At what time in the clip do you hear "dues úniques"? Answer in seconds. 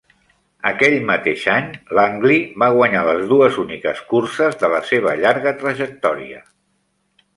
3.35-4.03